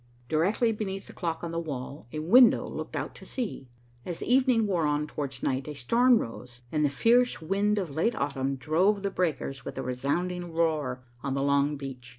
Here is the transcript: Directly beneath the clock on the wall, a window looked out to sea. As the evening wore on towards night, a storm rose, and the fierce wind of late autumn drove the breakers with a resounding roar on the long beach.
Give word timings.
Directly 0.29 0.71
beneath 0.71 1.05
the 1.05 1.13
clock 1.13 1.43
on 1.43 1.51
the 1.51 1.59
wall, 1.59 2.07
a 2.11 2.17
window 2.17 2.67
looked 2.67 2.95
out 2.95 3.13
to 3.13 3.23
sea. 3.23 3.67
As 4.03 4.17
the 4.17 4.33
evening 4.33 4.65
wore 4.65 4.87
on 4.87 5.05
towards 5.05 5.43
night, 5.43 5.67
a 5.67 5.75
storm 5.75 6.17
rose, 6.17 6.63
and 6.71 6.83
the 6.83 6.89
fierce 6.89 7.39
wind 7.39 7.77
of 7.77 7.95
late 7.95 8.15
autumn 8.15 8.55
drove 8.55 9.03
the 9.03 9.11
breakers 9.11 9.63
with 9.63 9.77
a 9.77 9.83
resounding 9.83 10.51
roar 10.53 11.03
on 11.21 11.35
the 11.35 11.43
long 11.43 11.77
beach. 11.77 12.09